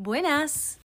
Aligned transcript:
Buenas. 0.00 0.78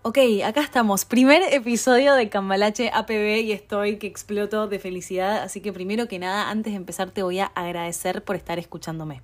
Ok, 0.00 0.16
acá 0.46 0.62
estamos. 0.62 1.04
Primer 1.04 1.42
episodio 1.52 2.14
de 2.14 2.30
Cambalache 2.30 2.90
APB 2.94 3.42
y 3.42 3.52
estoy 3.52 3.98
que 3.98 4.06
exploto 4.06 4.66
de 4.66 4.78
felicidad. 4.78 5.42
Así 5.42 5.60
que 5.60 5.74
primero 5.74 6.08
que 6.08 6.18
nada, 6.18 6.48
antes 6.48 6.72
de 6.72 6.78
empezar, 6.78 7.10
te 7.10 7.22
voy 7.22 7.40
a 7.40 7.52
agradecer 7.54 8.24
por 8.24 8.36
estar 8.36 8.58
escuchándome. 8.58 9.20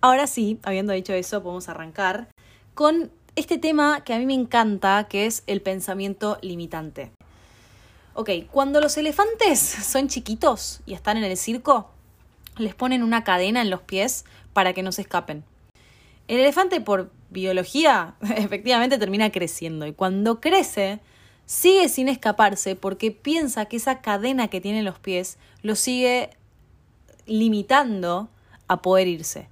Ahora 0.00 0.26
sí, 0.26 0.58
habiendo 0.64 0.92
dicho 0.92 1.12
eso, 1.12 1.40
podemos 1.44 1.68
arrancar 1.68 2.26
con 2.74 3.12
este 3.36 3.58
tema 3.58 4.02
que 4.02 4.12
a 4.12 4.18
mí 4.18 4.26
me 4.26 4.34
encanta, 4.34 5.06
que 5.08 5.26
es 5.26 5.44
el 5.46 5.62
pensamiento 5.62 6.36
limitante. 6.42 7.12
Ok, 8.20 8.30
cuando 8.50 8.80
los 8.80 8.96
elefantes 8.96 9.60
son 9.60 10.08
chiquitos 10.08 10.80
y 10.86 10.94
están 10.94 11.18
en 11.18 11.22
el 11.22 11.36
circo, 11.36 11.88
les 12.56 12.74
ponen 12.74 13.04
una 13.04 13.22
cadena 13.22 13.62
en 13.62 13.70
los 13.70 13.82
pies 13.82 14.24
para 14.52 14.72
que 14.72 14.82
no 14.82 14.90
se 14.90 15.02
escapen. 15.02 15.44
El 16.26 16.40
elefante 16.40 16.80
por 16.80 17.12
biología 17.30 18.16
efectivamente 18.36 18.98
termina 18.98 19.30
creciendo 19.30 19.86
y 19.86 19.92
cuando 19.92 20.40
crece 20.40 20.98
sigue 21.46 21.88
sin 21.88 22.08
escaparse 22.08 22.74
porque 22.74 23.12
piensa 23.12 23.66
que 23.66 23.76
esa 23.76 24.00
cadena 24.00 24.48
que 24.48 24.60
tiene 24.60 24.80
en 24.80 24.84
los 24.84 24.98
pies 24.98 25.38
lo 25.62 25.76
sigue 25.76 26.30
limitando 27.24 28.30
a 28.66 28.82
poder 28.82 29.06
irse. 29.06 29.48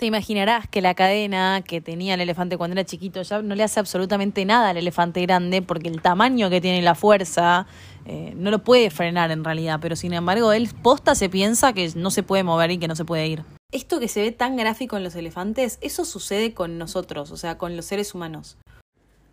Te 0.00 0.06
imaginarás 0.06 0.66
que 0.66 0.80
la 0.80 0.94
cadena 0.94 1.60
que 1.60 1.82
tenía 1.82 2.14
el 2.14 2.22
elefante 2.22 2.56
cuando 2.56 2.72
era 2.72 2.86
chiquito 2.86 3.20
ya 3.20 3.42
no 3.42 3.54
le 3.54 3.62
hace 3.62 3.80
absolutamente 3.80 4.46
nada 4.46 4.70
al 4.70 4.78
elefante 4.78 5.20
grande 5.20 5.60
porque 5.60 5.90
el 5.90 6.00
tamaño 6.00 6.48
que 6.48 6.62
tiene 6.62 6.80
la 6.80 6.94
fuerza 6.94 7.66
eh, 8.06 8.32
no 8.34 8.50
lo 8.50 8.64
puede 8.64 8.88
frenar 8.88 9.30
en 9.30 9.44
realidad, 9.44 9.78
pero 9.78 9.96
sin 9.96 10.14
embargo 10.14 10.54
él 10.54 10.70
posta 10.82 11.14
se 11.14 11.28
piensa 11.28 11.74
que 11.74 11.92
no 11.96 12.10
se 12.10 12.22
puede 12.22 12.44
mover 12.44 12.70
y 12.70 12.78
que 12.78 12.88
no 12.88 12.96
se 12.96 13.04
puede 13.04 13.26
ir. 13.26 13.44
Esto 13.72 14.00
que 14.00 14.08
se 14.08 14.22
ve 14.22 14.32
tan 14.32 14.56
gráfico 14.56 14.96
en 14.96 15.04
los 15.04 15.14
elefantes, 15.16 15.76
eso 15.82 16.06
sucede 16.06 16.54
con 16.54 16.78
nosotros, 16.78 17.30
o 17.30 17.36
sea, 17.36 17.58
con 17.58 17.76
los 17.76 17.84
seres 17.84 18.14
humanos. 18.14 18.56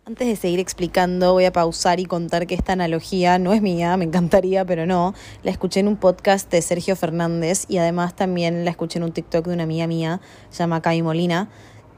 Antes 0.08 0.26
de 0.26 0.36
seguir 0.36 0.58
explicando, 0.58 1.34
voy 1.34 1.44
a 1.44 1.52
pausar 1.52 2.00
y 2.00 2.06
contar 2.06 2.46
que 2.46 2.54
esta 2.54 2.72
analogía 2.72 3.38
no 3.38 3.52
es 3.52 3.60
mía, 3.60 3.94
me 3.98 4.06
encantaría, 4.06 4.64
pero 4.64 4.86
no. 4.86 5.12
La 5.42 5.50
escuché 5.50 5.80
en 5.80 5.88
un 5.88 5.98
podcast 5.98 6.50
de 6.50 6.62
Sergio 6.62 6.96
Fernández 6.96 7.66
y 7.68 7.76
además 7.76 8.16
también 8.16 8.64
la 8.64 8.70
escuché 8.70 9.00
en 9.00 9.02
un 9.02 9.12
TikTok 9.12 9.44
de 9.46 9.52
una 9.52 9.64
amiga 9.64 9.86
mía, 9.86 10.22
se 10.48 10.60
llama 10.60 10.80
Cami 10.80 11.02
Molina, 11.02 11.50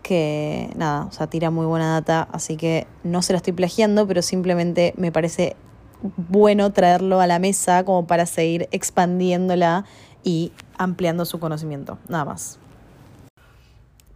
que 0.03 0.73
nada, 0.75 1.05
o 1.05 1.13
sea, 1.13 1.29
tira 1.29 1.53
muy 1.53 1.67
buena 1.67 1.93
data, 1.93 2.27
así 2.33 2.57
que 2.57 2.89
no 3.05 3.23
se 3.23 3.33
la 3.33 3.37
estoy 3.37 3.53
plagiando, 3.53 4.09
pero 4.09 4.23
simplemente 4.23 4.93
me 4.97 5.13
parece 5.13 5.55
bueno 6.03 6.73
traerlo 6.73 7.21
a 7.21 7.29
la 7.29 7.39
mesa 7.39 7.85
como 7.85 8.09
para 8.09 8.27
seguir 8.27 8.69
expandiéndola 8.73 9.85
y 10.25 10.51
ampliando 10.77 11.25
su 11.25 11.39
conocimiento, 11.39 11.97
nada 12.09 12.25
más 12.25 12.59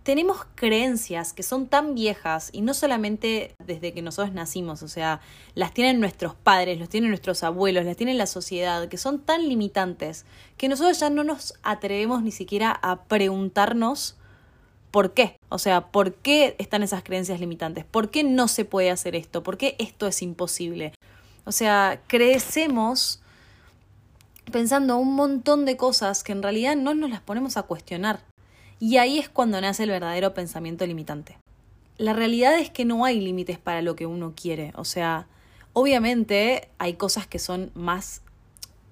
tenemos 0.05 0.47
creencias 0.55 1.33
que 1.33 1.43
son 1.43 1.67
tan 1.67 1.95
viejas 1.95 2.51
y 2.53 2.61
no 2.61 2.75
solamente 2.75 3.55
desde 3.59 3.95
que 3.95 4.03
nosotros 4.03 4.35
nacimos, 4.35 4.83
o 4.83 4.89
sea, 4.89 5.21
las 5.55 5.73
tienen 5.73 5.99
nuestros 5.99 6.35
padres, 6.35 6.79
los 6.79 6.91
tienen 6.91 7.09
nuestros 7.09 7.43
abuelos, 7.43 7.87
las 7.87 7.97
tiene 7.97 8.13
la 8.13 8.27
sociedad, 8.27 8.87
que 8.89 8.99
son 8.99 9.19
tan 9.19 9.49
limitantes 9.49 10.27
que 10.59 10.69
nosotros 10.69 11.01
ya 11.01 11.09
no 11.09 11.25
nos 11.25 11.55
atrevemos 11.63 12.23
ni 12.23 12.33
siquiera 12.33 12.71
a 12.71 13.05
preguntarnos 13.05 14.17
por 14.91 15.15
qué. 15.15 15.39
O 15.49 15.59
sea, 15.59 15.87
¿por 15.87 16.13
qué 16.13 16.55
están 16.59 16.83
esas 16.83 17.03
creencias 17.03 17.41
limitantes? 17.41 17.87
¿Por 17.87 18.11
qué 18.11 18.25
no 18.25 18.47
se 18.47 18.67
puede 18.67 18.91
hacer 18.91 19.17
esto? 19.17 19.43
¿Por 19.43 19.57
qué 19.57 19.75
esto 19.79 20.07
es 20.07 20.21
imposible? 20.21 20.93
O 21.47 21.53
sea, 21.53 22.03
crecemos 22.09 23.21
pensando 24.53 24.99
un 24.99 25.15
montón 25.15 25.65
de 25.65 25.79
cosas 25.79 26.23
que 26.23 26.33
en 26.33 26.43
realidad 26.43 26.77
no 26.77 26.95
nos 26.95 27.09
las 27.09 27.23
ponemos 27.23 27.57
a 27.57 27.63
cuestionar. 27.63 28.21
Y 28.81 28.99
ahí 28.99 29.19
es 29.19 29.29
cuando 29.29 29.61
nace 29.61 29.85
el 29.85 29.91
verdadero 29.91 30.35
pensamiento 30.35 30.87
limitante. 30.87 31.39
La 31.97 32.13
realidad 32.13 32.59
es 32.59 32.71
que 32.71 32.85
no 32.85 33.05
hay 33.05 33.21
límites 33.21 33.59
para 33.59 33.83
lo 33.83 33.95
que 33.97 34.07
uno 34.07 34.33
quiere. 34.35 34.73
O 34.77 34.85
sea, 34.85 35.27
obviamente 35.73 36.69
hay 36.79 36.95
cosas 36.95 37.27
que 37.27 37.39
son 37.39 37.71
más, 37.75 38.23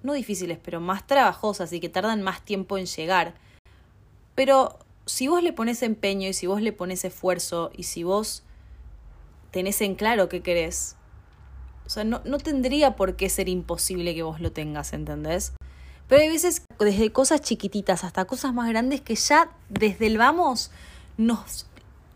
no 0.01 0.13
difíciles, 0.13 0.57
pero 0.63 0.79
más 0.79 1.05
trabajosas 1.05 1.73
y 1.73 1.79
que 1.79 1.89
tardan 1.89 2.21
más 2.21 2.43
tiempo 2.43 2.77
en 2.77 2.85
llegar. 2.85 3.33
Pero 4.35 4.79
si 5.05 5.27
vos 5.27 5.43
le 5.43 5.53
pones 5.53 5.83
empeño 5.83 6.29
y 6.29 6.33
si 6.33 6.47
vos 6.47 6.61
le 6.61 6.71
pones 6.71 7.03
esfuerzo 7.03 7.71
y 7.75 7.83
si 7.83 8.03
vos 8.03 8.43
tenés 9.51 9.81
en 9.81 9.95
claro 9.95 10.29
qué 10.29 10.41
querés, 10.41 10.95
o 11.85 11.89
sea, 11.89 12.05
no, 12.05 12.21
no 12.23 12.37
tendría 12.37 12.95
por 12.95 13.15
qué 13.15 13.29
ser 13.29 13.49
imposible 13.49 14.15
que 14.15 14.23
vos 14.23 14.39
lo 14.39 14.51
tengas, 14.51 14.93
¿entendés? 14.93 15.53
Pero 16.07 16.21
hay 16.21 16.29
veces, 16.29 16.63
desde 16.79 17.11
cosas 17.11 17.41
chiquititas 17.41 18.03
hasta 18.03 18.25
cosas 18.25 18.53
más 18.53 18.69
grandes, 18.69 19.01
que 19.01 19.15
ya 19.15 19.51
desde 19.69 20.07
el 20.07 20.17
vamos 20.17 20.71
nos 21.17 21.67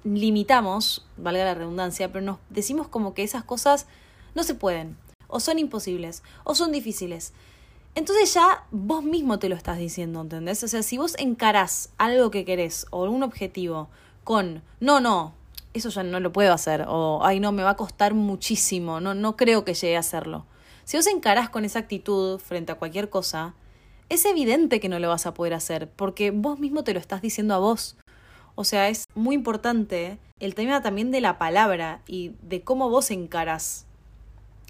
limitamos, 0.04 1.06
valga 1.18 1.46
la 1.46 1.54
redundancia, 1.54 2.12
pero 2.12 2.24
nos 2.24 2.38
decimos 2.50 2.88
como 2.88 3.14
que 3.14 3.24
esas 3.24 3.44
cosas 3.44 3.88
no 4.36 4.44
se 4.44 4.56
pueden, 4.56 4.98
o 5.28 5.40
son 5.40 5.60
imposibles, 5.60 6.24
o 6.44 6.56
son 6.56 6.72
difíciles. 6.72 7.34
Entonces 7.96 8.34
ya 8.34 8.66
vos 8.72 9.04
mismo 9.04 9.40
te 9.40 9.50
lo 9.50 9.56
estás 9.56 9.80
diciendo, 9.80 10.22
¿entendés? 10.22 10.64
O 10.64 10.68
sea, 10.68 10.84
si 10.84 10.98
vos 10.98 11.16
encarás 11.18 11.90
algo 11.98 12.30
que 12.30 12.46
querés 12.46 12.86
o 12.92 13.04
un 13.06 13.24
objetivo 13.24 13.90
con, 14.24 14.62
no, 14.80 15.00
no, 15.00 15.34
eso 15.74 15.90
ya 15.90 16.04
no 16.04 16.20
lo 16.20 16.32
puedo 16.32 16.54
hacer, 16.54 16.86
o, 16.88 17.22
ay, 17.24 17.40
no, 17.40 17.52
me 17.52 17.64
va 17.64 17.72
a 17.72 17.76
costar 17.78 18.14
muchísimo, 18.14 19.00
no, 19.00 19.16
no 19.16 19.36
creo 19.36 19.66
que 19.66 19.74
llegue 19.74 19.98
a 19.98 20.02
hacerlo. 20.02 20.46
Si 20.84 20.96
vos 20.96 21.08
encarás 21.08 21.50
con 21.50 21.66
esa 21.66 21.80
actitud 21.80 22.40
frente 22.40 22.72
a 22.72 22.76
cualquier 22.76 23.10
cosa, 23.10 23.56
es 24.10 24.26
evidente 24.26 24.80
que 24.80 24.90
no 24.90 25.00
lo 25.00 25.10
vas 25.10 25.26
a 25.26 25.34
poder 25.34 25.54
hacer, 25.54 25.90
porque 25.90 26.32
vos 26.32 26.60
mismo 26.60 26.84
te 26.84 26.94
lo 26.94 27.00
estás 27.00 27.22
diciendo 27.22 27.54
a 27.54 27.60
vos. 27.60 27.98
O 28.56 28.64
sea, 28.64 28.90
es 28.90 29.06
muy 29.16 29.36
importante 29.36 30.18
el 30.40 30.56
tema 30.56 30.82
también 30.82 31.12
de 31.12 31.22
la 31.22 31.38
palabra 31.38 32.02
y 32.08 32.32
de 32.42 32.62
cómo 32.62 32.90
vos 32.90 33.12
encaras 33.12 33.86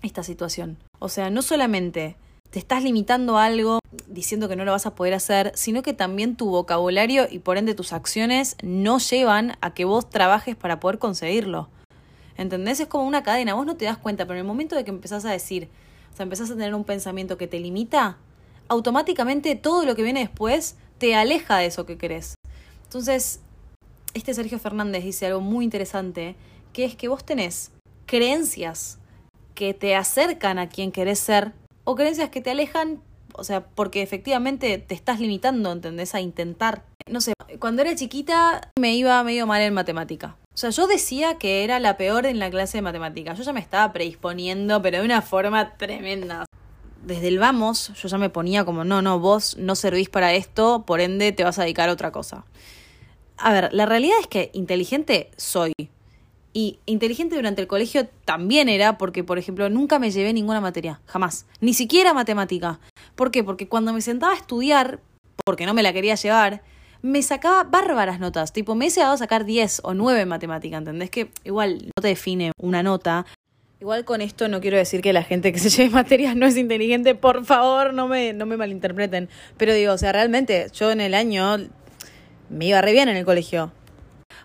esta 0.02 0.24
situación. 0.24 0.78
O 1.00 1.10
sea, 1.10 1.30
no 1.30 1.42
solamente 1.42 2.16
te 2.50 2.60
estás 2.60 2.84
limitando 2.84 3.38
a 3.38 3.46
algo 3.46 3.80
diciendo 4.08 4.48
que 4.48 4.56
no 4.56 4.66
lo 4.66 4.72
vas 4.72 4.86
a 4.86 4.96
poder 4.96 5.14
hacer, 5.14 5.52
sino 5.56 5.84
que 5.84 5.94
también 5.94 6.36
tu 6.36 6.50
vocabulario 6.50 7.28
y 7.30 7.40
por 7.40 7.58
ende 7.58 7.76
tus 7.76 7.94
acciones 7.94 8.56
no 8.64 9.00
llevan 9.00 9.58
a 9.62 9.74
que 9.74 9.86
vos 9.86 10.10
trabajes 10.10 10.56
para 10.56 10.80
poder 10.80 11.00
conseguirlo. 11.00 11.70
¿Entendés? 12.38 12.80
Es 12.80 12.88
como 12.88 13.06
una 13.06 13.24
cadena, 13.24 13.56
vos 13.56 13.66
no 13.66 13.76
te 13.78 13.86
das 13.86 13.98
cuenta, 13.98 14.26
pero 14.26 14.36
en 14.36 14.46
el 14.46 14.48
momento 14.48 14.76
de 14.76 14.84
que 14.84 14.92
empezás 14.92 15.26
a 15.26 15.32
decir, 15.32 15.70
o 16.14 16.16
sea, 16.16 16.24
empezás 16.24 16.52
a 16.52 16.54
tener 16.54 16.76
un 16.76 16.84
pensamiento 16.84 17.38
que 17.38 17.48
te 17.48 17.60
limita, 17.60 18.18
automáticamente 18.70 19.56
todo 19.56 19.86
lo 19.86 19.96
que 19.96 20.04
viene 20.04 20.22
después 20.22 20.76
te 20.98 21.16
aleja 21.16 21.58
de 21.58 21.68
eso 21.68 21.86
que 21.86 21.98
querés. 21.98 22.36
Entonces, 22.84 23.42
este 24.14 24.34
Sergio 24.34 24.60
Fernández 24.60 25.04
dice 25.04 25.28
algo 25.28 25.42
muy 25.42 25.66
interesante, 25.66 26.36
que 26.74 26.86
es 26.86 26.96
que 26.96 27.08
vos 27.08 27.26
tenés 27.26 27.72
creencias 28.06 29.00
que 29.54 29.74
te 29.74 29.96
acercan 29.96 30.60
a 30.60 30.70
quien 30.70 30.92
querés 30.92 31.20
ser 31.20 31.54
o 31.84 31.96
creencias 31.96 32.30
que 32.30 32.42
te 32.42 32.52
alejan, 32.52 33.02
o 33.34 33.44
sea, 33.44 33.66
porque 33.66 34.02
efectivamente 34.02 34.78
te 34.78 34.96
estás 34.96 35.20
limitando, 35.20 35.72
¿entendés? 35.72 36.16
A 36.16 36.22
intentar. 36.22 36.84
No 37.10 37.22
sé, 37.22 37.34
cuando 37.60 37.82
era 37.82 37.96
chiquita 37.96 38.72
me 38.80 38.96
iba 38.96 39.24
medio 39.24 39.48
mal 39.48 39.62
en 39.62 39.74
matemática. 39.74 40.36
O 40.54 40.58
sea, 40.58 40.72
yo 40.72 40.88
decía 40.88 41.38
que 41.38 41.64
era 41.64 41.80
la 41.80 41.98
peor 41.98 42.26
en 42.26 42.40
la 42.40 42.50
clase 42.50 42.80
de 42.80 42.82
matemática. 42.82 43.36
Yo 43.36 43.44
ya 43.44 43.54
me 43.54 43.60
estaba 43.60 43.94
predisponiendo, 43.94 44.82
pero 44.82 45.00
de 45.00 45.06
una 45.06 45.22
forma 45.22 45.78
tremenda 45.78 46.47
desde 47.08 47.30
el 47.30 47.40
vamos 47.40 47.92
yo 47.96 48.08
ya 48.08 48.18
me 48.18 48.30
ponía 48.30 48.66
como, 48.66 48.84
no, 48.84 49.02
no, 49.02 49.20
vos 49.20 49.58
no 49.58 49.76
servís 49.76 50.10
para 50.10 50.34
esto, 50.34 50.84
por 50.86 51.00
ende 51.00 51.32
te 51.32 51.44
vas 51.44 51.58
a 51.58 51.64
dedicar 51.64 51.90
a 51.90 51.94
otra 51.94 52.12
cosa. 52.12 52.46
A 53.38 53.54
ver, 53.54 53.70
la 53.72 53.86
realidad 53.86 54.18
es 54.20 54.28
que 54.28 54.52
inteligente 54.54 55.32
soy. 55.38 55.74
Y 56.54 56.80
inteligente 56.88 57.36
durante 57.36 57.62
el 57.62 57.68
colegio 57.68 58.08
también 58.26 58.68
era 58.68 58.98
porque, 58.98 59.24
por 59.24 59.38
ejemplo, 59.38 59.70
nunca 59.70 60.00
me 60.00 60.10
llevé 60.10 60.34
ninguna 60.34 60.60
materia, 60.60 61.02
jamás. 61.06 61.46
Ni 61.62 61.74
siquiera 61.74 62.14
matemática. 62.14 62.80
¿Por 63.16 63.30
qué? 63.30 63.44
Porque 63.44 63.68
cuando 63.68 63.94
me 63.94 64.02
sentaba 64.02 64.34
a 64.34 64.38
estudiar, 64.38 65.00
porque 65.46 65.68
no 65.68 65.76
me 65.76 65.84
la 65.84 65.94
quería 65.94 66.16
llevar, 66.16 66.64
me 67.04 67.22
sacaba 67.22 67.64
bárbaras 67.64 68.20
notas. 68.20 68.54
Tipo, 68.54 68.74
me 68.74 68.88
he 68.88 68.90
llegado 68.90 69.14
a 69.14 69.18
sacar 69.18 69.46
10 69.46 69.82
o 69.84 69.94
9 69.94 70.22
en 70.22 70.28
matemática, 70.28 70.78
¿entendés? 70.78 71.12
Que 71.12 71.30
igual 71.44 71.86
no 71.86 72.02
te 72.02 72.08
define 72.08 72.52
una 72.60 72.82
nota, 72.82 73.28
Igual 73.80 74.06
con 74.06 74.22
esto 74.22 74.48
no 74.48 74.60
quiero 74.60 74.78
decir 74.78 75.02
que 75.02 75.14
la 75.14 75.24
gente 75.24 75.54
que 75.54 75.60
se 75.60 75.70
lleve 75.76 75.92
materias 75.92 76.36
no 76.36 76.46
es 76.46 76.58
inteligente, 76.58 77.14
por 77.16 77.46
favor, 77.46 77.94
no 77.94 78.08
me, 78.08 78.34
no 78.34 78.46
me 78.46 78.58
malinterpreten. 78.58 79.30
Pero 79.58 79.74
digo, 79.74 79.94
o 79.94 79.98
sea, 79.98 80.12
realmente 80.12 80.68
yo 80.74 80.92
en 80.92 81.02
el 81.02 81.14
año 81.14 81.58
me 82.50 82.66
iba 82.66 82.82
re 82.82 82.92
bien 82.92 83.10
en 83.10 83.18
el 83.18 83.26
colegio. 83.26 83.72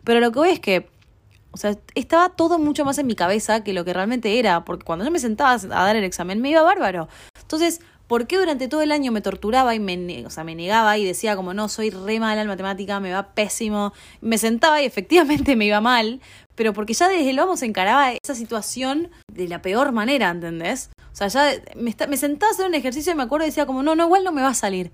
Pero 0.05 0.20
lo 0.20 0.32
que 0.32 0.38
voy 0.38 0.49
es 0.50 0.61
que, 0.61 0.88
o 1.52 1.56
sea, 1.56 1.76
estaba 1.94 2.31
todo 2.31 2.58
mucho 2.58 2.84
más 2.84 2.99
en 2.99 3.06
mi 3.06 3.14
cabeza 3.14 3.64
que 3.64 3.73
lo 3.73 3.84
que 3.84 3.94
realmente 3.94 4.38
era, 4.38 4.64
porque 4.64 4.84
cuando 4.84 5.05
yo 5.05 5.11
me 5.11 5.19
sentaba 5.19 5.52
a 5.52 5.85
dar 5.85 5.96
el 5.96 6.05
examen 6.05 6.40
me 6.40 6.50
iba 6.50 6.62
bárbaro. 6.62 7.08
Entonces, 7.40 7.81
¿por 8.12 8.26
qué 8.26 8.37
durante 8.37 8.69
todo 8.69 8.82
el 8.82 8.93
año 8.93 9.11
me 9.11 9.23
torturaba 9.23 9.75
y 9.75 9.81
me, 9.81 10.26
o 10.26 10.29
sea, 10.29 10.44
me 10.44 10.55
negaba 10.55 10.99
y 10.99 11.05
decía 11.06 11.35
como 11.35 11.55
no, 11.55 11.70
soy 11.70 11.88
re 11.88 12.20
mala 12.20 12.43
en 12.43 12.47
matemática, 12.47 13.00
me 13.00 13.11
va 13.11 13.35
pésimo? 13.35 13.94
Me 14.20 14.37
sentaba 14.37 14.82
y 14.82 14.85
efectivamente 14.85 15.56
me 15.56 15.64
iba 15.64 15.81
mal, 15.81 16.20
pero 16.55 16.75
porque 16.75 16.93
ya 16.93 17.09
desde 17.09 17.31
el 17.31 17.38
vamos 17.38 17.62
encaraba 17.62 18.12
esa 18.12 18.35
situación 18.35 19.09
de 19.32 19.49
la 19.49 19.62
peor 19.62 19.93
manera, 19.93 20.29
¿entendés? 20.29 20.91
O 21.11 21.17
sea, 21.17 21.29
ya 21.29 21.53
me, 21.75 21.97
me 22.06 22.17
sentaba 22.19 22.50
a 22.50 22.53
hacer 22.53 22.67
un 22.67 22.75
ejercicio 22.75 23.14
y 23.14 23.17
me 23.17 23.23
acuerdo 23.23 23.47
y 23.47 23.49
decía 23.49 23.64
como, 23.64 23.82
no, 23.82 23.94
no, 23.94 24.05
igual 24.05 24.25
no 24.25 24.32
me 24.32 24.43
va 24.43 24.49
a 24.49 24.55
salir. 24.55 24.93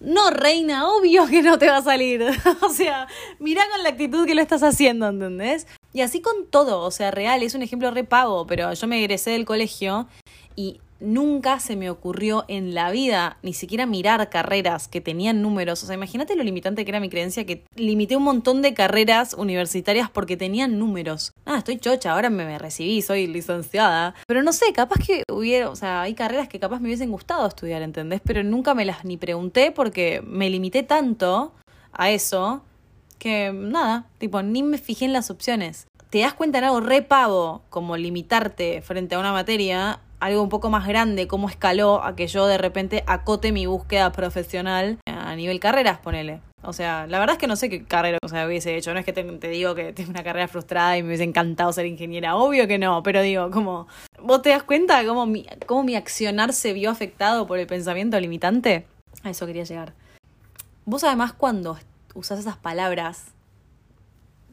No, 0.00 0.28
reina, 0.28 0.90
obvio 0.90 1.26
que 1.26 1.40
no 1.40 1.58
te 1.58 1.70
va 1.70 1.78
a 1.78 1.82
salir. 1.82 2.22
o 2.60 2.68
sea, 2.68 3.08
mira 3.38 3.62
con 3.72 3.82
la 3.82 3.88
actitud 3.88 4.26
que 4.26 4.34
lo 4.34 4.42
estás 4.42 4.62
haciendo, 4.62 5.08
¿entendés? 5.08 5.66
Y 5.94 6.02
así 6.02 6.20
con 6.20 6.44
todo, 6.50 6.82
o 6.82 6.90
sea, 6.90 7.12
real, 7.12 7.42
es 7.42 7.54
un 7.54 7.62
ejemplo 7.62 7.90
repago, 7.90 8.46
pero 8.46 8.70
yo 8.74 8.86
me 8.86 9.02
egresé 9.02 9.30
del 9.30 9.46
colegio 9.46 10.06
y 10.54 10.82
nunca 11.00 11.60
se 11.60 11.76
me 11.76 11.90
ocurrió 11.90 12.44
en 12.48 12.74
la 12.74 12.90
vida 12.90 13.38
ni 13.42 13.52
siquiera 13.52 13.86
mirar 13.86 14.28
carreras 14.30 14.88
que 14.88 15.00
tenían 15.00 15.42
números. 15.42 15.82
O 15.82 15.86
sea, 15.86 15.94
imagínate 15.94 16.36
lo 16.36 16.42
limitante 16.42 16.84
que 16.84 16.90
era 16.90 17.00
mi 17.00 17.08
creencia 17.08 17.46
que 17.46 17.64
limité 17.76 18.16
un 18.16 18.24
montón 18.24 18.62
de 18.62 18.74
carreras 18.74 19.34
universitarias 19.34 20.10
porque 20.10 20.36
tenían 20.36 20.78
números. 20.78 21.32
Ah, 21.44 21.58
estoy 21.58 21.78
chocha, 21.78 22.12
ahora 22.12 22.30
me, 22.30 22.58
recibí, 22.58 23.02
soy 23.02 23.26
licenciada. 23.26 24.14
Pero 24.26 24.42
no 24.42 24.52
sé, 24.52 24.72
capaz 24.72 25.00
que 25.04 25.22
hubiera, 25.30 25.70
o 25.70 25.76
sea, 25.76 26.02
hay 26.02 26.14
carreras 26.14 26.48
que 26.48 26.58
capaz 26.58 26.80
me 26.80 26.88
hubiesen 26.88 27.10
gustado 27.10 27.46
estudiar, 27.46 27.82
¿entendés? 27.82 28.20
Pero 28.24 28.42
nunca 28.42 28.74
me 28.74 28.84
las 28.84 29.04
ni 29.04 29.16
pregunté 29.16 29.72
porque 29.72 30.22
me 30.26 30.50
limité 30.50 30.82
tanto 30.82 31.52
a 31.92 32.10
eso 32.10 32.62
que 33.18 33.52
nada, 33.52 34.06
tipo, 34.18 34.42
ni 34.42 34.62
me 34.62 34.78
fijé 34.78 35.04
en 35.04 35.12
las 35.12 35.30
opciones. 35.30 35.86
Te 36.10 36.20
das 36.20 36.32
cuenta 36.32 36.58
en 36.58 36.64
algo 36.64 36.80
re 36.80 37.02
pavo, 37.02 37.62
como 37.68 37.96
limitarte 37.96 38.80
frente 38.80 39.14
a 39.14 39.18
una 39.18 39.32
materia, 39.32 40.00
algo 40.20 40.42
un 40.42 40.48
poco 40.48 40.70
más 40.70 40.86
grande, 40.86 41.28
cómo 41.28 41.48
escaló 41.48 42.02
a 42.02 42.16
que 42.16 42.26
yo 42.26 42.46
de 42.46 42.58
repente 42.58 43.04
acote 43.06 43.52
mi 43.52 43.66
búsqueda 43.66 44.12
profesional 44.12 44.98
a 45.06 45.36
nivel 45.36 45.60
carreras, 45.60 45.98
ponele. 45.98 46.40
O 46.62 46.72
sea, 46.72 47.06
la 47.06 47.18
verdad 47.18 47.34
es 47.34 47.38
que 47.38 47.46
no 47.46 47.54
sé 47.54 47.70
qué 47.70 47.84
carrera 47.84 48.18
o 48.22 48.28
sea, 48.28 48.46
hubiese 48.46 48.76
hecho. 48.76 48.92
No 48.92 48.98
es 48.98 49.04
que 49.04 49.12
te, 49.12 49.22
digo 49.48 49.74
que 49.74 49.92
tengo 49.92 50.10
una 50.10 50.24
carrera 50.24 50.48
frustrada 50.48 50.96
y 50.96 51.02
me 51.02 51.08
hubiese 51.08 51.24
encantado 51.24 51.72
ser 51.72 51.86
ingeniera. 51.86 52.36
Obvio 52.36 52.66
que 52.66 52.78
no, 52.78 53.02
pero 53.02 53.22
digo, 53.22 53.50
como, 53.50 53.86
¿vos 54.20 54.42
te 54.42 54.50
das 54.50 54.64
cuenta 54.64 55.04
cómo 55.06 55.26
mi, 55.26 55.46
cómo 55.66 55.84
mi 55.84 55.94
accionar 55.94 56.52
se 56.52 56.72
vio 56.72 56.90
afectado 56.90 57.46
por 57.46 57.58
el 57.58 57.66
pensamiento 57.66 58.18
limitante? 58.18 58.86
A 59.22 59.30
eso 59.30 59.46
quería 59.46 59.64
llegar. 59.64 59.94
Vos 60.84 61.04
además 61.04 61.32
cuando 61.32 61.78
usas 62.14 62.40
esas 62.40 62.56
palabras, 62.56 63.32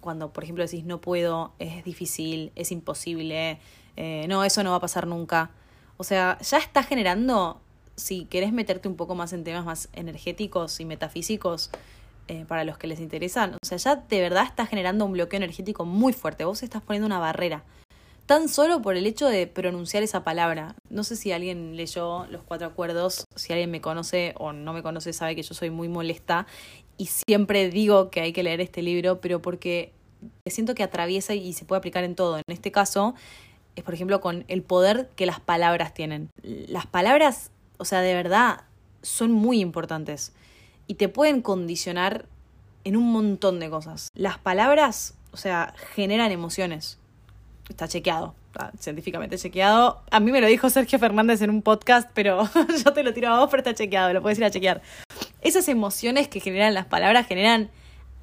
cuando 0.06 0.32
por 0.32 0.46
ejemplo 0.46 0.64
decís 0.64 0.86
no 0.86 1.02
puedo, 1.02 1.52
es 1.60 1.84
difícil, 1.84 2.54
es 2.56 2.72
imposible, 2.72 3.60
eh, 3.98 4.26
no, 4.30 4.46
eso 4.46 4.64
no 4.64 4.70
va 4.70 4.78
a 4.78 4.80
pasar 4.80 5.08
nunca. 5.08 5.52
O 5.98 6.06
sea, 6.06 6.38
ya 6.40 6.58
está 6.58 6.84
generando, 6.84 7.62
si 7.98 8.26
querés 8.26 8.54
meterte 8.54 8.88
un 8.88 8.96
poco 8.96 9.16
más 9.16 9.34
en 9.34 9.44
temas 9.44 9.66
más 9.66 9.90
energéticos 9.92 10.80
y 10.80 10.86
metafísicos, 10.86 11.72
eh, 12.28 12.46
para 12.48 12.64
los 12.64 12.80
que 12.80 12.88
les 12.88 13.00
interesan, 13.00 13.54
o 13.54 13.66
sea, 13.66 13.78
ya 13.78 13.98
de 13.98 14.20
verdad 14.20 14.46
está 14.46 14.66
generando 14.66 15.06
un 15.06 15.12
bloqueo 15.12 15.38
energético 15.38 15.86
muy 15.86 16.12
fuerte. 16.12 16.44
Vos 16.44 16.64
estás 16.64 16.82
poniendo 16.82 17.06
una 17.06 17.20
barrera. 17.20 17.64
Tan 18.26 18.50
solo 18.50 18.82
por 18.82 18.98
el 18.98 19.06
hecho 19.06 19.28
de 19.28 19.46
pronunciar 19.46 20.02
esa 20.02 20.24
palabra. 20.24 20.74
No 20.90 21.04
sé 21.04 21.16
si 21.16 21.32
alguien 21.32 21.78
leyó 21.78 22.26
Los 22.32 22.42
Cuatro 22.42 22.66
Acuerdos, 22.66 23.26
si 23.36 23.54
alguien 23.54 23.70
me 23.70 23.82
conoce 23.82 24.34
o 24.40 24.52
no 24.52 24.74
me 24.74 24.82
conoce 24.82 25.14
sabe 25.14 25.36
que 25.36 25.44
yo 25.44 25.54
soy 25.54 25.70
muy 25.70 25.88
molesta 25.88 26.48
y 26.98 27.08
siempre 27.08 27.70
digo 27.70 28.10
que 28.10 28.22
hay 28.22 28.34
que 28.34 28.44
leer 28.44 28.62
este 28.62 28.82
libro, 28.82 29.20
pero 29.22 29.42
porque 29.42 29.94
siento 30.46 30.76
que 30.76 30.84
atraviesa 30.84 31.34
y 31.34 31.54
se 31.54 31.66
puede 31.66 31.80
aplicar 31.80 32.04
en 32.04 32.16
todo. 32.16 32.38
En 32.38 32.44
este 32.48 32.72
caso, 32.72 33.16
es, 33.76 33.84
por 33.84 33.94
ejemplo, 33.94 34.22
con 34.22 34.46
el 34.48 34.62
poder 34.62 35.10
que 35.16 35.26
las 35.26 35.40
palabras 35.40 35.94
tienen. 35.94 36.30
Las 36.42 36.86
palabras, 36.86 37.52
o 37.78 37.86
sea, 37.86 38.02
de 38.02 38.14
verdad, 38.14 38.62
son 39.02 39.32
muy 39.32 39.60
importantes 39.60 40.34
y 40.88 40.96
te 40.96 41.10
pueden 41.10 41.42
condicionar 41.42 42.26
en 42.84 42.96
un 42.96 43.12
montón 43.12 43.60
de 43.60 43.70
cosas. 43.70 44.10
Las 44.14 44.38
palabras, 44.38 45.16
o 45.32 45.38
sea, 45.38 45.74
generan 45.94 46.32
emociones. 46.32 47.00
Está 47.70 47.88
chequeado, 47.88 48.36
científicamente 48.80 49.38
chequeado. 49.38 50.02
A 50.12 50.20
mí 50.20 50.32
me 50.32 50.40
lo 50.40 50.48
dijo 50.48 50.70
Sergio 50.70 51.00
Fernández 51.00 51.42
en 51.42 51.50
un 51.50 51.62
podcast, 51.62 52.10
pero 52.14 52.48
yo 52.86 52.94
te 52.94 53.04
lo 53.04 53.14
tiro 53.14 53.30
a 53.34 53.40
vos, 53.40 53.50
pero 53.50 53.62
está 53.62 53.74
chequeado, 53.74 54.14
lo 54.14 54.22
puedes 54.22 54.38
ir 54.38 54.46
a 54.46 54.52
chequear. 54.52 54.82
Esas 55.46 55.68
emociones 55.68 56.28
que 56.28 56.40
generan 56.40 56.74
las 56.74 56.88
palabras 56.88 57.28
generan 57.28 57.70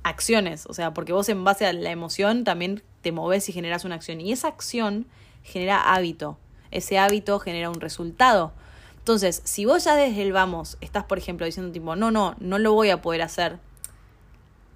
acciones, 0.03 0.67
o 0.67 0.75
sea, 0.75 0.93
porque 0.93 1.13
vos 1.13 1.29
en 1.29 1.45
base 1.45 1.65
a 1.65 1.73
la 1.73 1.93
emoción 1.93 2.43
también 2.43 2.83
te 3.01 3.13
moves 3.13 3.49
y 3.49 3.53
generas 3.53 3.85
una 3.85 3.95
acción. 3.95 4.21
Y 4.21 4.33
esa 4.33 4.49
acción 4.49 5.07
genera 5.45 5.95
hábito. 5.95 6.37
Ese 6.73 6.99
hábito 6.99 7.39
genera 7.39 7.71
un 7.71 7.81
resultado. 7.81 8.53
Entonces, 8.99 9.41
si 9.45 9.67
vos 9.67 9.85
ya 9.85 9.95
desde 9.95 10.21
el 10.21 10.33
vamos 10.33 10.79
estás, 10.81 11.05
por 11.05 11.17
ejemplo, 11.17 11.47
diciendo 11.47 11.71
tipo, 11.71 11.95
no, 11.95 12.11
no, 12.11 12.35
no 12.41 12.59
lo 12.59 12.73
voy 12.73 12.91
a 12.91 13.01
poder 13.01 13.23
hacer, 13.23 13.61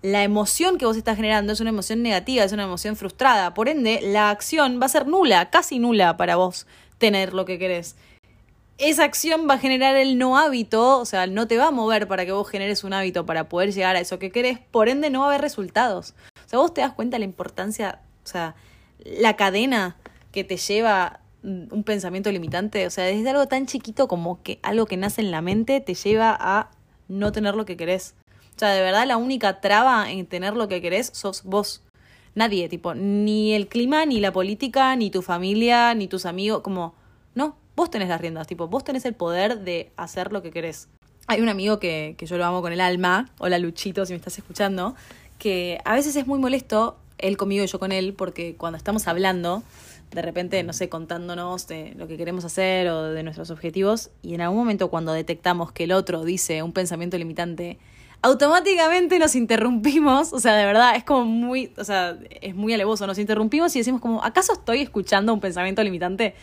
la 0.02 0.22
emoción 0.22 0.78
que 0.78 0.86
vos 0.86 0.96
estás 0.96 1.16
generando 1.16 1.52
es 1.52 1.58
una 1.58 1.70
emoción 1.70 2.00
negativa, 2.00 2.44
es 2.44 2.52
una 2.52 2.62
emoción 2.62 2.94
frustrada. 2.94 3.54
Por 3.54 3.68
ende, 3.68 3.98
la 4.04 4.30
acción 4.30 4.80
va 4.80 4.86
a 4.86 4.90
ser 4.90 5.08
nula, 5.08 5.50
casi 5.50 5.80
nula 5.80 6.16
para 6.16 6.36
vos 6.36 6.68
tener 6.98 7.34
lo 7.34 7.44
que 7.44 7.58
querés. 7.58 7.96
Esa 8.78 9.04
acción 9.04 9.48
va 9.48 9.54
a 9.54 9.58
generar 9.58 9.96
el 9.96 10.18
no 10.18 10.36
hábito, 10.36 10.98
o 10.98 11.04
sea, 11.06 11.26
no 11.26 11.48
te 11.48 11.56
va 11.56 11.68
a 11.68 11.70
mover 11.70 12.06
para 12.06 12.26
que 12.26 12.32
vos 12.32 12.48
generes 12.48 12.84
un 12.84 12.92
hábito 12.92 13.24
para 13.24 13.48
poder 13.48 13.72
llegar 13.72 13.96
a 13.96 14.00
eso 14.00 14.18
que 14.18 14.30
querés, 14.30 14.58
por 14.58 14.90
ende 14.90 15.08
no 15.08 15.20
va 15.20 15.26
a 15.26 15.28
haber 15.30 15.40
resultados. 15.40 16.14
O 16.44 16.48
sea, 16.48 16.58
vos 16.58 16.74
te 16.74 16.82
das 16.82 16.92
cuenta 16.92 17.14
de 17.14 17.20
la 17.20 17.24
importancia, 17.24 18.02
o 18.22 18.26
sea, 18.26 18.54
la 19.02 19.34
cadena 19.34 19.96
que 20.30 20.44
te 20.44 20.58
lleva 20.58 21.20
un 21.42 21.84
pensamiento 21.84 22.30
limitante, 22.30 22.86
o 22.86 22.90
sea, 22.90 23.04
desde 23.04 23.30
algo 23.30 23.46
tan 23.46 23.64
chiquito 23.64 24.08
como 24.08 24.42
que 24.42 24.58
algo 24.62 24.84
que 24.84 24.98
nace 24.98 25.22
en 25.22 25.30
la 25.30 25.40
mente 25.40 25.80
te 25.80 25.94
lleva 25.94 26.36
a 26.38 26.70
no 27.08 27.32
tener 27.32 27.54
lo 27.54 27.64
que 27.64 27.78
querés. 27.78 28.14
O 28.56 28.58
sea, 28.58 28.70
de 28.70 28.82
verdad 28.82 29.06
la 29.06 29.16
única 29.16 29.60
traba 29.62 30.10
en 30.10 30.26
tener 30.26 30.54
lo 30.54 30.68
que 30.68 30.82
querés 30.82 31.10
sos 31.14 31.44
vos. 31.44 31.82
Nadie, 32.34 32.68
tipo, 32.68 32.94
ni 32.94 33.54
el 33.54 33.68
clima, 33.68 34.04
ni 34.04 34.20
la 34.20 34.32
política, 34.32 34.94
ni 34.96 35.10
tu 35.10 35.22
familia, 35.22 35.94
ni 35.94 36.08
tus 36.08 36.26
amigos, 36.26 36.60
como, 36.60 36.94
no, 37.34 37.56
vos 37.76 37.90
tenés 37.90 38.08
las 38.08 38.20
riendas, 38.20 38.46
tipo, 38.46 38.66
vos 38.66 38.82
tenés 38.82 39.04
el 39.04 39.14
poder 39.14 39.60
de 39.60 39.92
hacer 39.96 40.32
lo 40.32 40.42
que 40.42 40.50
querés. 40.50 40.88
Hay 41.28 41.40
un 41.40 41.48
amigo 41.48 41.78
que, 41.78 42.14
que 42.18 42.26
yo 42.26 42.38
lo 42.38 42.44
amo 42.44 42.62
con 42.62 42.72
el 42.72 42.80
alma, 42.80 43.28
hola 43.38 43.58
Luchito, 43.58 44.06
si 44.06 44.12
me 44.12 44.16
estás 44.16 44.38
escuchando, 44.38 44.96
que 45.38 45.78
a 45.84 45.94
veces 45.94 46.16
es 46.16 46.26
muy 46.26 46.38
molesto, 46.38 46.96
él 47.18 47.36
conmigo 47.36 47.62
y 47.62 47.66
yo 47.66 47.78
con 47.78 47.92
él, 47.92 48.14
porque 48.14 48.56
cuando 48.56 48.78
estamos 48.78 49.06
hablando, 49.06 49.62
de 50.10 50.22
repente, 50.22 50.62
no 50.62 50.72
sé, 50.72 50.88
contándonos 50.88 51.66
de 51.66 51.94
lo 51.96 52.06
que 52.06 52.16
queremos 52.16 52.44
hacer 52.44 52.88
o 52.88 53.02
de 53.04 53.22
nuestros 53.22 53.50
objetivos, 53.50 54.10
y 54.22 54.34
en 54.34 54.40
algún 54.40 54.58
momento 54.58 54.88
cuando 54.88 55.12
detectamos 55.12 55.72
que 55.72 55.84
el 55.84 55.92
otro 55.92 56.24
dice 56.24 56.62
un 56.62 56.72
pensamiento 56.72 57.18
limitante, 57.18 57.78
automáticamente 58.22 59.18
nos 59.18 59.34
interrumpimos, 59.34 60.32
o 60.32 60.40
sea, 60.40 60.56
de 60.56 60.64
verdad, 60.64 60.96
es 60.96 61.04
como 61.04 61.24
muy, 61.24 61.72
o 61.76 61.84
sea, 61.84 62.16
es 62.40 62.54
muy 62.54 62.72
alevoso, 62.72 63.06
nos 63.06 63.18
interrumpimos 63.18 63.74
y 63.76 63.80
decimos 63.80 64.00
como, 64.00 64.24
¿acaso 64.24 64.54
estoy 64.54 64.80
escuchando 64.80 65.34
un 65.34 65.40
pensamiento 65.40 65.82
limitante? 65.82 66.34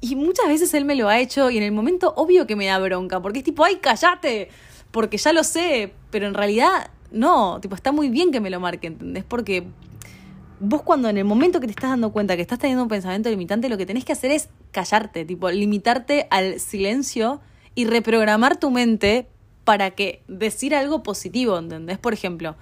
Y 0.00 0.14
muchas 0.16 0.46
veces 0.46 0.72
él 0.74 0.84
me 0.84 0.94
lo 0.94 1.08
ha 1.08 1.18
hecho 1.18 1.50
y 1.50 1.56
en 1.56 1.62
el 1.62 1.72
momento 1.72 2.12
obvio 2.16 2.46
que 2.46 2.56
me 2.56 2.66
da 2.66 2.78
bronca, 2.78 3.20
porque 3.20 3.38
es 3.38 3.44
tipo, 3.44 3.64
ay, 3.64 3.76
cállate, 3.76 4.50
porque 4.90 5.16
ya 5.16 5.32
lo 5.32 5.42
sé, 5.42 5.92
pero 6.10 6.26
en 6.26 6.34
realidad 6.34 6.90
no, 7.10 7.60
tipo, 7.60 7.74
está 7.74 7.92
muy 7.92 8.08
bien 8.10 8.30
que 8.30 8.40
me 8.40 8.50
lo 8.50 8.60
marque, 8.60 8.88
¿entendés? 8.88 9.24
Porque 9.24 9.64
vos 10.60 10.82
cuando 10.82 11.08
en 11.08 11.18
el 11.18 11.24
momento 11.24 11.60
que 11.60 11.66
te 11.66 11.72
estás 11.72 11.90
dando 11.90 12.12
cuenta 12.12 12.36
que 12.36 12.42
estás 12.42 12.58
teniendo 12.58 12.82
un 12.82 12.88
pensamiento 12.88 13.30
limitante, 13.30 13.68
lo 13.68 13.78
que 13.78 13.86
tenés 13.86 14.04
que 14.04 14.12
hacer 14.12 14.30
es 14.30 14.48
callarte, 14.70 15.24
tipo, 15.24 15.50
limitarte 15.50 16.26
al 16.30 16.60
silencio 16.60 17.40
y 17.74 17.86
reprogramar 17.86 18.58
tu 18.58 18.70
mente 18.70 19.28
para 19.64 19.90
que 19.90 20.22
decir 20.28 20.74
algo 20.74 21.02
positivo, 21.02 21.58
¿entendés? 21.58 21.98
Por 21.98 22.12
ejemplo, 22.12 22.56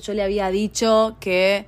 yo 0.00 0.14
le 0.14 0.22
había 0.22 0.50
dicho 0.50 1.16
que, 1.20 1.66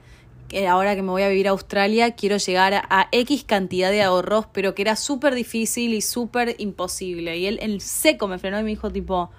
ahora 0.69 0.95
que 0.97 1.03
me 1.03 1.11
voy 1.11 1.23
a 1.23 1.29
vivir 1.29 1.49
a 1.49 1.51
Australia 1.51 2.13
quiero 2.13 2.37
llegar 2.39 2.75
a, 2.75 3.09
X 3.13 3.45
cantidad 3.45 3.91
de 3.91 4.03
ahorros, 4.03 4.47
pero 4.53 4.75
que 4.75 4.83
era 4.83 4.97
súper 4.97 5.35
difícil 5.35 5.95
y 5.95 6.01
súper 6.01 6.57
imposible. 6.59 7.37
Y 7.37 7.47
él 7.47 7.59
en 7.61 7.81
seco 7.81 8.29
me 8.29 8.39
frenó 8.39 8.59
y 8.59 8.63
me 8.63 8.71
dijo 8.71 8.91
tipo, 8.91 9.31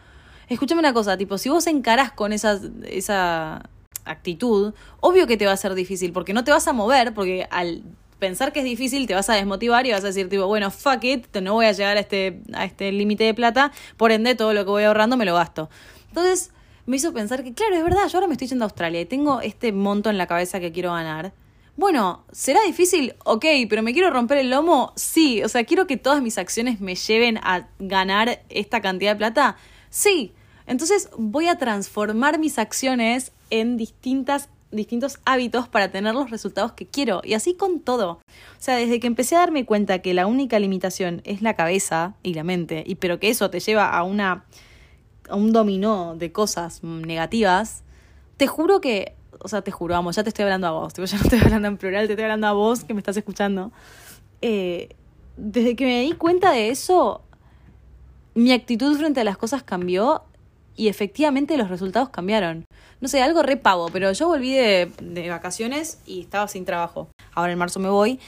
escúchame 0.48 0.80
una 0.80 0.94
cosa, 0.94 1.18
tipo, 1.18 1.38
si 1.38 1.50
vos 1.50 1.68
encarás 1.68 2.12
con 2.12 2.34
esa, 2.34 2.60
esa 2.84 3.64
actitud, 4.06 4.74
obvio 5.00 5.28
que 5.28 5.38
te 5.38 5.46
va 5.46 5.54
a 5.54 5.58
ser 5.58 5.74
difícil, 5.74 6.12
porque 6.12 6.34
no 6.34 6.44
te 6.44 6.52
vas 6.52 6.68
a 6.68 6.74
mover, 6.74 7.14
porque 7.14 7.48
al 7.50 7.84
pensar 8.20 8.52
que 8.52 8.60
es 8.60 8.66
difícil 8.66 9.08
te 9.08 9.16
vas 9.16 9.30
a 9.30 9.34
desmotivar 9.34 9.86
y 9.86 9.92
vas 9.92 10.04
a 10.04 10.08
decir 10.08 10.30
tipo, 10.30 10.46
bueno, 10.46 10.70
fuck 10.72 11.04
it, 11.04 11.36
no 11.38 11.54
voy 11.54 11.66
a 11.66 11.72
llegar 11.72 11.98
a 11.98 12.02
este, 12.02 12.42
a 12.54 12.66
este 12.66 12.92
límite 12.92 13.24
de 13.24 13.34
plata, 13.34 13.72
por 13.98 14.12
ende 14.12 14.36
todo 14.36 14.54
lo 14.54 14.66
que 14.66 14.72
voy 14.72 14.84
ahorrando 14.84 15.18
me 15.18 15.26
lo 15.26 15.34
gasto. 15.34 15.70
Entonces 16.10 16.52
me 16.90 16.98
hizo 16.98 17.14
pensar 17.14 17.44
que, 17.44 17.54
claro, 17.54 17.76
es 17.76 17.84
verdad, 17.84 18.08
yo 18.08 18.18
ahora 18.18 18.26
me 18.26 18.34
estoy 18.34 18.48
yendo 18.48 18.66
a 18.66 18.68
Australia 18.68 19.00
y 19.00 19.06
tengo 19.06 19.42
este 19.42 19.72
monto 19.72 20.10
en 20.10 20.18
la 20.18 20.26
cabeza 20.26 20.60
que 20.60 20.72
quiero 20.72 20.92
ganar. 20.92 21.34
Bueno, 21.78 22.24
¿será 22.32 22.62
difícil? 22.66 23.14
Ok, 23.26 23.46
pero 23.70 23.84
¿me 23.84 23.94
quiero 23.94 24.10
romper 24.10 24.40
el 24.40 24.50
lomo? 24.50 24.92
Sí, 24.96 25.44
o 25.44 25.50
sea, 25.50 25.66
quiero 25.66 25.86
que 25.86 25.98
todas 25.98 26.24
mis 26.24 26.40
acciones 26.40 26.82
me 26.82 26.96
lleven 26.96 27.38
a 27.44 27.68
ganar 27.78 28.42
esta 28.50 28.82
cantidad 28.82 29.12
de 29.12 29.18
plata. 29.18 29.56
Sí, 29.92 30.34
entonces 30.66 31.12
voy 31.16 31.48
a 31.48 31.60
transformar 31.60 32.40
mis 32.40 32.58
acciones 32.58 33.34
en 33.52 33.78
distintas 33.78 34.50
distintos 34.72 35.20
hábitos 35.26 35.68
para 35.68 35.92
tener 35.92 36.16
los 36.16 36.32
resultados 36.32 36.72
que 36.72 36.88
quiero. 36.88 37.22
Y 37.24 37.36
así 37.36 37.54
con 37.54 37.82
todo. 37.82 38.14
O 38.14 38.20
sea, 38.58 38.78
desde 38.78 39.00
que 39.00 39.08
empecé 39.08 39.36
a 39.36 39.40
darme 39.40 39.66
cuenta 39.66 40.00
que 40.00 40.16
la 40.16 40.26
única 40.26 40.58
limitación 40.58 41.22
es 41.24 41.44
la 41.44 41.56
cabeza 41.56 42.16
y 42.24 42.34
la 42.34 42.44
mente, 42.44 42.84
y 42.86 42.96
pero 42.96 43.20
que 43.20 43.30
eso 43.30 43.52
te 43.52 43.60
lleva 43.60 43.90
a 43.90 44.04
una 44.04 44.46
un 45.32 45.52
dominó 45.52 46.16
de 46.16 46.32
cosas 46.32 46.84
negativas, 46.84 47.84
te 48.38 48.48
juro 48.48 48.82
que, 48.82 49.16
o 49.40 49.48
sea, 49.48 49.62
te 49.62 49.72
juro, 49.72 49.94
vamos, 49.94 50.16
ya 50.16 50.24
te 50.24 50.30
estoy 50.30 50.44
hablando 50.44 50.68
a 50.68 50.72
vos, 50.72 50.94
ya 50.94 51.18
no 51.18 51.24
estoy 51.24 51.40
hablando 51.40 51.68
en 51.68 51.78
plural, 51.78 52.08
te 52.08 52.14
estoy 52.14 52.24
hablando 52.24 52.48
a 52.48 52.54
vos 52.54 52.84
que 52.84 52.94
me 52.94 53.00
estás 53.00 53.18
escuchando. 53.18 53.72
Eh, 54.42 54.96
desde 55.38 55.76
que 55.76 55.86
me 55.86 56.02
di 56.02 56.12
cuenta 56.14 56.52
de 56.52 56.70
eso, 56.70 57.22
mi 58.36 58.52
actitud 58.52 58.98
frente 58.98 59.22
a 59.22 59.24
las 59.24 59.38
cosas 59.38 59.64
cambió 59.64 60.24
y 60.76 60.88
efectivamente 60.88 61.58
los 61.58 61.70
resultados 61.70 62.10
cambiaron. 62.10 62.66
No 63.02 63.08
sé, 63.08 63.22
algo 63.22 63.44
re 63.44 63.58
pavo, 63.58 63.90
pero 63.92 64.12
yo 64.12 64.28
volví 64.28 64.54
de, 64.54 64.92
de 65.02 65.30
vacaciones 65.30 66.00
y 66.06 66.22
estaba 66.22 66.48
sin 66.48 66.66
trabajo. 66.66 67.10
Ahora 67.34 67.52
en 67.52 67.58
marzo 67.58 67.80
me 67.80 67.90
voy 67.90 68.20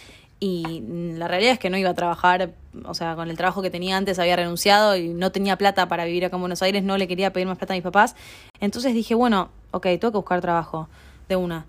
y 0.44 0.82
la 1.18 1.28
realidad 1.28 1.54
es 1.54 1.60
que 1.60 1.70
no 1.70 1.78
iba 1.78 1.92
a 1.92 1.94
trabajar, 1.94 2.50
o 2.84 2.96
sea, 2.96 3.16
con 3.16 3.30
el 3.30 3.38
trabajo 3.38 3.62
que 3.62 3.70
tenía 3.70 3.96
antes 3.96 4.18
había 4.18 4.36
renunciado 4.36 4.96
y 4.96 5.10
no 5.10 5.32
tenía 5.32 5.56
plata 5.56 5.88
para 5.88 6.04
vivir 6.04 6.26
acá 6.26 6.36
en 6.36 6.42
Buenos 6.42 6.64
Aires, 6.64 6.82
no 6.82 6.98
le 6.98 7.08
quería 7.08 7.32
pedir 7.32 7.48
más 7.48 7.60
plata 7.60 7.74
a 7.74 7.78
mis 7.78 7.84
papás. 7.84 8.16
Entonces 8.60 8.96
dije, 8.96 9.14
bueno, 9.14 9.50
ok, 9.70 9.84
tengo 9.84 10.12
que 10.12 10.18
buscar 10.18 10.42
trabajo 10.42 10.90
de 11.30 11.36
una. 11.36 11.68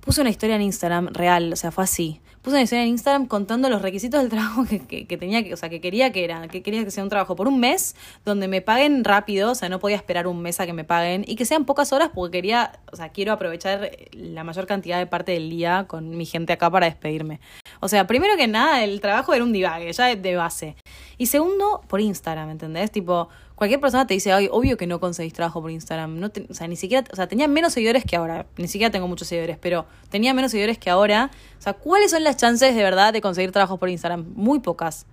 Puse 0.00 0.20
una 0.20 0.28
historia 0.28 0.56
en 0.56 0.62
Instagram 0.62 1.14
real, 1.14 1.50
o 1.50 1.56
sea, 1.56 1.70
fue 1.70 1.84
así. 1.84 2.20
Puse 2.44 2.56
una 2.56 2.62
historia 2.62 2.82
en 2.82 2.90
Instagram 2.90 3.26
contando 3.26 3.70
los 3.70 3.80
requisitos 3.80 4.20
del 4.20 4.28
trabajo 4.28 4.66
que, 4.66 5.06
que, 5.06 5.16
tenía, 5.16 5.42
que, 5.42 5.54
o 5.54 5.56
sea, 5.56 5.70
que 5.70 5.80
quería 5.80 6.12
que 6.12 6.24
era, 6.24 6.46
que 6.48 6.62
quería 6.62 6.84
que 6.84 6.90
sea 6.90 7.02
un 7.02 7.08
trabajo 7.08 7.34
por 7.36 7.48
un 7.48 7.58
mes, 7.58 7.96
donde 8.26 8.48
me 8.48 8.60
paguen 8.60 9.02
rápido, 9.02 9.52
o 9.52 9.54
sea, 9.54 9.70
no 9.70 9.78
podía 9.78 9.96
esperar 9.96 10.26
un 10.26 10.42
mes 10.42 10.60
a 10.60 10.66
que 10.66 10.74
me 10.74 10.84
paguen, 10.84 11.24
y 11.26 11.36
que 11.36 11.46
sean 11.46 11.64
pocas 11.64 11.94
horas 11.94 12.10
porque 12.14 12.36
quería, 12.36 12.78
o 12.92 12.96
sea, 12.96 13.08
quiero 13.08 13.32
aprovechar 13.32 13.92
la 14.12 14.44
mayor 14.44 14.66
cantidad 14.66 14.98
de 14.98 15.06
parte 15.06 15.32
del 15.32 15.48
día 15.48 15.86
con 15.88 16.18
mi 16.18 16.26
gente 16.26 16.52
acá 16.52 16.70
para 16.70 16.84
despedirme. 16.84 17.40
O 17.80 17.88
sea, 17.88 18.06
primero 18.06 18.36
que 18.36 18.46
nada, 18.46 18.84
el 18.84 19.00
trabajo 19.00 19.32
era 19.32 19.42
un 19.42 19.54
divague, 19.54 19.90
ya 19.90 20.14
de 20.14 20.36
base. 20.36 20.76
Y 21.16 21.26
segundo, 21.26 21.80
por 21.88 22.02
Instagram, 22.02 22.50
¿entendés? 22.50 22.90
Tipo, 22.90 23.30
cualquier 23.54 23.80
persona 23.80 24.06
te 24.06 24.14
dice, 24.14 24.32
ay, 24.32 24.48
obvio 24.50 24.76
que 24.76 24.86
no 24.86 25.00
conseguís 25.00 25.32
trabajo 25.32 25.60
por 25.60 25.70
Instagram. 25.70 26.30
O 26.48 26.54
sea, 26.54 26.66
ni 26.66 26.76
siquiera, 26.76 27.06
o 27.12 27.16
sea, 27.16 27.28
tenía 27.28 27.48
menos 27.48 27.72
seguidores 27.72 28.04
que 28.04 28.16
ahora. 28.16 28.46
Ni 28.56 28.68
siquiera 28.68 28.90
tengo 28.90 29.08
muchos 29.08 29.28
seguidores, 29.28 29.58
pero 29.58 29.86
tenía 30.10 30.34
menos 30.34 30.50
seguidores 30.50 30.78
que 30.78 30.90
ahora. 30.90 31.30
O 31.58 31.62
sea, 31.62 31.74
¿cuáles 31.74 32.10
son 32.10 32.24
las 32.24 32.36
chances 32.36 32.74
de 32.74 32.82
verdad 32.82 33.12
de 33.12 33.20
conseguir 33.20 33.52
trabajo 33.52 33.78
por 33.78 33.88
Instagram? 33.88 34.26
Muy 34.34 34.60
pocas. 34.60 35.06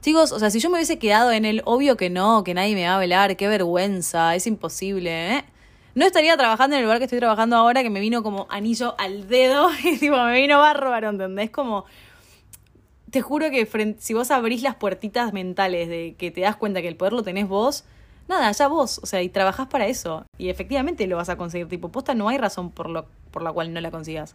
Chicos, 0.00 0.32
o 0.32 0.38
sea, 0.38 0.50
si 0.50 0.60
yo 0.60 0.70
me 0.70 0.76
hubiese 0.76 0.98
quedado 0.98 1.30
en 1.30 1.44
el 1.44 1.60
obvio 1.66 1.96
que 1.96 2.08
no, 2.08 2.42
que 2.42 2.54
nadie 2.54 2.74
me 2.74 2.86
va 2.86 2.96
a 2.96 2.98
velar, 2.98 3.36
qué 3.36 3.48
vergüenza, 3.48 4.34
es 4.34 4.46
imposible, 4.46 5.36
¿eh? 5.36 5.44
No 5.94 6.06
estaría 6.06 6.36
trabajando 6.36 6.76
en 6.76 6.80
el 6.80 6.84
lugar 6.84 6.98
que 6.98 7.04
estoy 7.04 7.18
trabajando 7.18 7.56
ahora, 7.56 7.82
que 7.82 7.90
me 7.90 8.00
vino 8.00 8.22
como 8.22 8.46
anillo 8.48 8.94
al 8.98 9.28
dedo, 9.28 9.68
y 9.84 9.98
tipo, 9.98 10.16
me 10.16 10.40
vino 10.40 10.58
bárbaro, 10.58 11.10
¿entendés? 11.10 11.50
Como, 11.50 11.84
te 13.10 13.22
juro 13.22 13.50
que 13.50 13.68
si 13.98 14.14
vos 14.14 14.30
abrís 14.30 14.62
las 14.62 14.76
puertitas 14.76 15.32
mentales 15.32 15.88
de 15.88 16.14
que 16.16 16.30
te 16.30 16.42
das 16.42 16.56
cuenta 16.56 16.82
que 16.82 16.88
el 16.88 16.96
poder 16.96 17.12
lo 17.12 17.22
tenés 17.22 17.48
vos, 17.48 17.84
nada, 18.28 18.50
ya 18.52 18.68
vos, 18.68 19.00
o 19.02 19.06
sea, 19.06 19.22
y 19.22 19.28
trabajás 19.28 19.66
para 19.66 19.86
eso. 19.86 20.24
Y 20.38 20.48
efectivamente 20.48 21.06
lo 21.06 21.16
vas 21.16 21.28
a 21.28 21.36
conseguir. 21.36 21.68
Tipo, 21.68 21.90
posta, 21.90 22.14
no 22.14 22.28
hay 22.28 22.38
razón 22.38 22.70
por, 22.70 22.88
lo, 22.88 23.06
por 23.30 23.42
la 23.42 23.52
cual 23.52 23.74
no 23.74 23.80
la 23.80 23.90
consigas. 23.90 24.34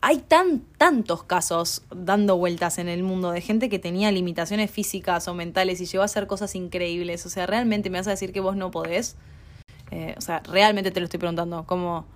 Hay 0.00 0.18
tan, 0.18 0.60
tantos 0.76 1.22
casos 1.22 1.82
dando 1.94 2.36
vueltas 2.36 2.78
en 2.78 2.88
el 2.88 3.02
mundo 3.02 3.30
de 3.30 3.40
gente 3.40 3.70
que 3.70 3.78
tenía 3.78 4.10
limitaciones 4.12 4.70
físicas 4.70 5.28
o 5.28 5.34
mentales 5.34 5.80
y 5.80 5.86
llegó 5.86 6.02
a 6.02 6.06
hacer 6.06 6.26
cosas 6.26 6.54
increíbles. 6.54 7.24
O 7.24 7.30
sea, 7.30 7.46
realmente 7.46 7.90
me 7.90 7.98
vas 7.98 8.06
a 8.06 8.10
decir 8.10 8.32
que 8.32 8.40
vos 8.40 8.56
no 8.56 8.70
podés. 8.70 9.16
Eh, 9.90 10.14
o 10.18 10.20
sea, 10.20 10.40
realmente 10.40 10.90
te 10.90 11.00
lo 11.00 11.04
estoy 11.04 11.20
preguntando. 11.20 11.64
Como. 11.64 12.06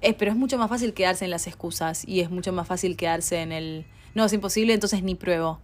Es, 0.00 0.14
pero 0.14 0.30
es 0.30 0.36
mucho 0.36 0.58
más 0.58 0.68
fácil 0.68 0.92
quedarse 0.92 1.24
en 1.24 1.30
las 1.30 1.46
excusas 1.46 2.06
y 2.06 2.20
es 2.20 2.30
mucho 2.30 2.52
más 2.52 2.68
fácil 2.68 2.96
quedarse 2.96 3.40
en 3.40 3.52
el 3.52 3.86
no, 4.14 4.24
es 4.24 4.32
imposible, 4.32 4.74
entonces 4.74 5.02
ni 5.02 5.14
pruebo. 5.14 5.58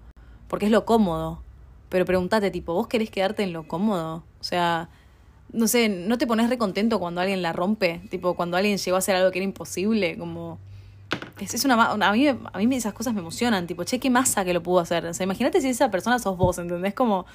Porque 0.48 0.66
es 0.66 0.72
lo 0.72 0.84
cómodo. 0.84 1.42
Pero 1.88 2.04
pregúntate, 2.04 2.50
tipo, 2.50 2.74
¿vos 2.74 2.88
querés 2.88 3.10
quedarte 3.10 3.42
en 3.42 3.52
lo 3.52 3.66
cómodo? 3.66 4.24
O 4.40 4.44
sea, 4.44 4.88
no 5.52 5.68
sé, 5.68 5.88
¿no 5.88 6.18
te 6.18 6.26
pones 6.26 6.48
recontento 6.48 6.98
cuando 6.98 7.20
alguien 7.20 7.42
la 7.42 7.52
rompe? 7.52 8.00
Tipo, 8.10 8.34
cuando 8.34 8.56
alguien 8.56 8.78
llegó 8.78 8.96
a 8.96 8.98
hacer 8.98 9.16
algo 9.16 9.30
que 9.30 9.38
era 9.38 9.44
imposible, 9.44 10.16
como... 10.18 10.58
Es, 11.40 11.54
es 11.54 11.64
una, 11.64 11.90
a, 11.90 12.12
mí, 12.12 12.28
a 12.28 12.58
mí 12.58 12.76
esas 12.76 12.92
cosas 12.92 13.14
me 13.14 13.20
emocionan, 13.20 13.66
tipo, 13.66 13.82
che, 13.84 13.98
qué 13.98 14.10
masa 14.10 14.44
que 14.44 14.52
lo 14.52 14.62
pudo 14.62 14.80
hacer. 14.80 15.06
O 15.06 15.14
sea, 15.14 15.24
imagínate 15.24 15.60
si 15.60 15.68
esa 15.68 15.90
persona 15.90 16.18
sos 16.18 16.36
vos, 16.36 16.58
¿entendés? 16.58 16.94
Como, 16.94 17.26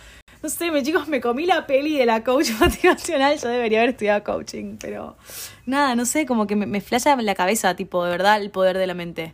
no 0.43 0.49
sé, 0.49 0.69
chicos, 0.83 1.07
me 1.07 1.19
comí 1.19 1.45
la 1.45 1.65
peli 1.65 1.97
de 1.97 2.05
la 2.05 2.23
coach 2.23 2.51
motivacional, 2.59 3.37
yo 3.37 3.49
debería 3.49 3.79
haber 3.79 3.89
estudiado 3.91 4.23
coaching, 4.23 4.77
pero 4.79 5.17
nada, 5.65 5.95
no 5.95 6.05
sé, 6.05 6.25
como 6.25 6.45
que 6.45 6.55
me, 6.55 6.67
me 6.67 6.81
flasha 6.81 7.15
la 7.15 7.35
cabeza, 7.35 7.75
tipo, 7.75 8.03
de 8.05 8.11
verdad, 8.11 8.39
el 8.39 8.51
poder 8.51 8.77
de 8.77 8.87
la 8.87 8.93
mente. 8.93 9.33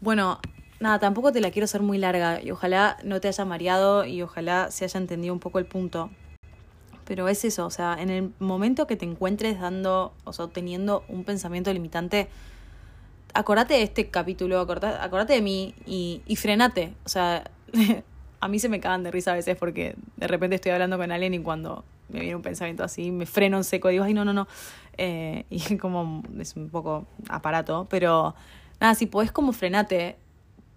Bueno, 0.00 0.38
nada, 0.80 0.98
tampoco 0.98 1.32
te 1.32 1.40
la 1.40 1.50
quiero 1.50 1.64
hacer 1.64 1.82
muy 1.82 1.98
larga 1.98 2.42
y 2.42 2.50
ojalá 2.50 2.98
no 3.04 3.20
te 3.20 3.28
haya 3.28 3.44
mareado 3.44 4.04
y 4.04 4.22
ojalá 4.22 4.70
se 4.70 4.84
haya 4.84 4.98
entendido 4.98 5.34
un 5.34 5.40
poco 5.40 5.58
el 5.58 5.66
punto. 5.66 6.10
Pero 7.04 7.28
es 7.28 7.44
eso, 7.44 7.64
o 7.64 7.70
sea, 7.70 7.96
en 7.98 8.10
el 8.10 8.32
momento 8.38 8.86
que 8.86 8.96
te 8.96 9.06
encuentres 9.06 9.60
dando, 9.60 10.12
o 10.24 10.32
sea, 10.32 10.48
teniendo 10.48 11.04
un 11.08 11.24
pensamiento 11.24 11.72
limitante, 11.72 12.28
acordate 13.32 13.74
de 13.74 13.82
este 13.82 14.08
capítulo, 14.10 14.60
acordate, 14.60 14.98
acordate 15.00 15.32
de 15.32 15.40
mí 15.40 15.74
y, 15.86 16.22
y 16.26 16.36
frenate. 16.36 16.92
O 17.04 17.08
sea, 17.08 17.50
a 18.40 18.48
mí 18.48 18.58
se 18.58 18.68
me 18.68 18.80
cagan 18.80 19.02
de 19.02 19.10
risa 19.10 19.32
a 19.32 19.34
veces 19.34 19.56
porque 19.56 19.96
de 20.16 20.26
repente 20.26 20.56
estoy 20.56 20.72
hablando 20.72 20.98
con 20.98 21.10
alguien 21.10 21.34
y 21.34 21.38
cuando 21.40 21.84
me 22.08 22.20
viene 22.20 22.36
un 22.36 22.42
pensamiento 22.42 22.84
así, 22.84 23.10
me 23.10 23.26
freno 23.26 23.56
en 23.56 23.64
seco 23.64 23.88
digo, 23.88 24.04
ay, 24.04 24.14
no, 24.14 24.24
no, 24.24 24.32
no. 24.32 24.48
Eh, 24.96 25.44
y 25.50 25.76
como 25.76 26.22
es 26.38 26.56
un 26.56 26.68
poco 26.68 27.06
aparato, 27.28 27.86
pero 27.90 28.34
nada, 28.80 28.94
si 28.94 29.06
podés 29.06 29.32
como 29.32 29.52
frenate 29.52 30.16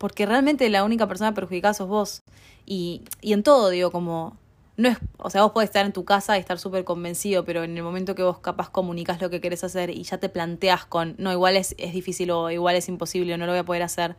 porque 0.01 0.25
realmente 0.25 0.67
la 0.71 0.83
única 0.83 1.07
persona 1.07 1.31
perjudicada 1.35 1.75
sos 1.75 1.87
vos. 1.87 2.23
Y, 2.65 3.03
y 3.21 3.33
en 3.33 3.43
todo, 3.43 3.69
digo, 3.69 3.91
como, 3.91 4.35
no 4.75 4.89
es, 4.89 4.97
o 5.17 5.29
sea, 5.29 5.43
vos 5.43 5.51
podés 5.51 5.69
estar 5.69 5.85
en 5.85 5.93
tu 5.93 6.05
casa 6.05 6.37
y 6.37 6.39
estar 6.39 6.57
súper 6.57 6.83
convencido, 6.85 7.45
pero 7.45 7.63
en 7.63 7.77
el 7.77 7.83
momento 7.83 8.15
que 8.15 8.23
vos 8.23 8.39
capaz 8.39 8.71
comunicas 8.71 9.21
lo 9.21 9.29
que 9.29 9.39
querés 9.39 9.63
hacer 9.63 9.91
y 9.91 10.01
ya 10.01 10.17
te 10.17 10.27
planteas 10.27 10.85
con, 10.87 11.13
no, 11.19 11.31
igual 11.31 11.55
es, 11.55 11.75
es 11.77 11.93
difícil 11.93 12.31
o 12.31 12.49
igual 12.49 12.75
es 12.77 12.89
imposible 12.89 13.31
o 13.31 13.37
no 13.37 13.45
lo 13.45 13.51
voy 13.51 13.59
a 13.59 13.63
poder 13.63 13.83
hacer, 13.83 14.15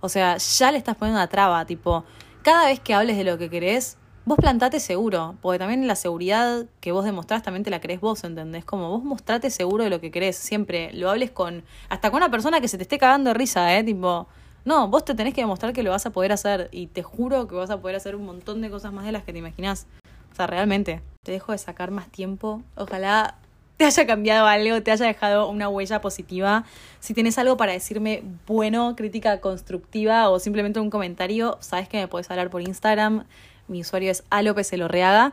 o 0.00 0.08
sea, 0.08 0.36
ya 0.36 0.72
le 0.72 0.78
estás 0.78 0.96
poniendo 0.96 1.20
una 1.20 1.28
traba, 1.28 1.64
tipo, 1.64 2.04
cada 2.42 2.66
vez 2.66 2.80
que 2.80 2.92
hables 2.92 3.16
de 3.16 3.22
lo 3.22 3.38
que 3.38 3.48
querés, 3.48 3.98
vos 4.24 4.36
plantate 4.36 4.80
seguro, 4.80 5.36
porque 5.40 5.60
también 5.60 5.86
la 5.86 5.94
seguridad 5.94 6.66
que 6.80 6.90
vos 6.90 7.04
demostrás 7.04 7.44
también 7.44 7.62
te 7.62 7.70
la 7.70 7.80
crees 7.80 8.00
vos, 8.00 8.24
¿entendés? 8.24 8.64
Como 8.64 8.90
vos 8.90 9.04
mostrate 9.04 9.48
seguro 9.50 9.84
de 9.84 9.90
lo 9.90 10.00
que 10.00 10.10
querés, 10.10 10.34
siempre 10.34 10.92
lo 10.92 11.08
hables 11.08 11.30
con, 11.30 11.62
hasta 11.88 12.10
con 12.10 12.16
una 12.16 12.32
persona 12.32 12.60
que 12.60 12.66
se 12.66 12.78
te 12.78 12.82
esté 12.82 12.98
cagando 12.98 13.30
de 13.30 13.34
risa, 13.34 13.78
¿eh? 13.78 13.84
Tipo, 13.84 14.26
no, 14.64 14.88
vos 14.88 15.04
te 15.04 15.14
tenés 15.14 15.34
que 15.34 15.40
demostrar 15.40 15.72
que 15.72 15.82
lo 15.82 15.90
vas 15.90 16.06
a 16.06 16.10
poder 16.10 16.32
hacer 16.32 16.68
y 16.72 16.86
te 16.86 17.02
juro 17.02 17.48
que 17.48 17.54
vas 17.54 17.70
a 17.70 17.80
poder 17.80 17.96
hacer 17.96 18.14
un 18.14 18.26
montón 18.26 18.60
de 18.60 18.70
cosas 18.70 18.92
más 18.92 19.04
de 19.04 19.12
las 19.12 19.24
que 19.24 19.32
te 19.32 19.38
imaginas. 19.38 19.86
O 20.32 20.34
sea, 20.34 20.46
realmente, 20.46 21.00
te 21.22 21.32
dejo 21.32 21.52
de 21.52 21.58
sacar 21.58 21.90
más 21.90 22.08
tiempo. 22.08 22.62
Ojalá 22.76 23.36
te 23.76 23.86
haya 23.86 24.06
cambiado 24.06 24.46
algo, 24.46 24.82
te 24.82 24.90
haya 24.90 25.06
dejado 25.06 25.48
una 25.48 25.68
huella 25.68 26.00
positiva. 26.02 26.64
Si 27.00 27.14
tienes 27.14 27.38
algo 27.38 27.56
para 27.56 27.72
decirme 27.72 28.22
bueno, 28.46 28.94
crítica 28.94 29.40
constructiva 29.40 30.28
o 30.28 30.38
simplemente 30.38 30.80
un 30.80 30.90
comentario, 30.90 31.56
sabes 31.60 31.88
que 31.88 31.96
me 31.96 32.06
puedes 32.06 32.30
hablar 32.30 32.50
por 32.50 32.60
Instagram. 32.60 33.24
Mi 33.68 33.80
usuario 33.80 34.10
es 34.10 34.24
alopeselorreaga. 34.28 35.32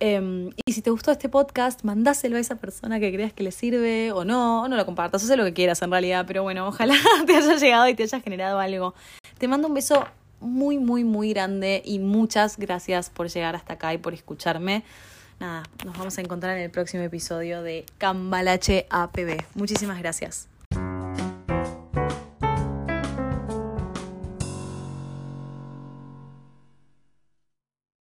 Em, 0.00 0.50
y 0.66 0.72
si 0.72 0.82
te 0.82 0.90
gustó 0.90 1.12
este 1.12 1.28
podcast, 1.28 1.82
mandáselo 1.84 2.36
a 2.36 2.40
esa 2.40 2.56
persona 2.56 2.98
que 3.00 3.12
creas 3.12 3.32
que 3.32 3.42
le 3.42 3.52
sirve 3.52 4.12
o 4.12 4.24
no, 4.24 4.62
o 4.62 4.68
no 4.68 4.76
lo 4.76 4.84
compartas, 4.84 5.28
haz 5.28 5.36
lo 5.36 5.44
que 5.44 5.52
quieras 5.52 5.80
en 5.82 5.90
realidad, 5.90 6.24
pero 6.26 6.42
bueno, 6.42 6.66
ojalá 6.66 6.94
te 7.26 7.36
haya 7.36 7.56
llegado 7.56 7.88
y 7.88 7.94
te 7.94 8.02
haya 8.02 8.20
generado 8.20 8.58
algo. 8.58 8.94
Te 9.38 9.48
mando 9.48 9.68
un 9.68 9.74
beso 9.74 10.06
muy, 10.40 10.78
muy, 10.78 11.04
muy 11.04 11.30
grande 11.30 11.82
y 11.84 11.98
muchas 11.98 12.58
gracias 12.58 13.10
por 13.10 13.28
llegar 13.28 13.56
hasta 13.56 13.74
acá 13.74 13.94
y 13.94 13.98
por 13.98 14.14
escucharme. 14.14 14.84
Nada, 15.40 15.64
nos 15.84 15.96
vamos 15.96 16.16
a 16.18 16.20
encontrar 16.20 16.56
en 16.56 16.64
el 16.64 16.70
próximo 16.70 17.02
episodio 17.02 17.62
de 17.62 17.86
Cambalache 17.98 18.86
APB. 18.90 19.42
Muchísimas 19.54 19.98
gracias. 19.98 20.53